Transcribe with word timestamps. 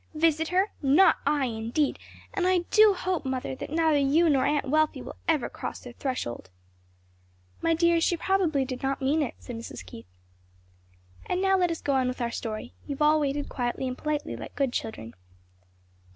Visit 0.15 0.47
her? 0.47 0.71
Not 0.81 1.17
I, 1.27 1.45
indeed, 1.45 1.99
and 2.33 2.47
I 2.47 2.61
do 2.71 2.95
hope, 2.95 3.23
mother, 3.23 3.53
that 3.53 3.69
neither 3.69 3.99
you 3.99 4.29
nor 4.31 4.45
Aunt 4.47 4.67
Wealthy 4.67 4.99
will 4.99 5.15
ever 5.27 5.47
cross 5.47 5.79
their 5.81 5.93
threshold." 5.93 6.49
"My 7.61 7.75
dear, 7.75 8.01
she 8.01 8.17
probably 8.17 8.65
did 8.65 8.81
not 8.81 8.99
mean 8.99 9.21
it," 9.21 9.35
said 9.37 9.55
Mrs. 9.57 9.85
Keith. 9.85 10.07
"And 11.27 11.39
now 11.39 11.55
let 11.55 11.69
us 11.69 11.81
go 11.81 11.93
on 11.93 12.07
with 12.07 12.19
our 12.19 12.31
story. 12.31 12.73
You 12.87 12.95
have 12.95 13.01
all 13.03 13.19
waited 13.19 13.47
quietly 13.47 13.87
and 13.87 13.95
politely 13.95 14.35
like 14.35 14.55
good 14.55 14.73
children." 14.73 15.13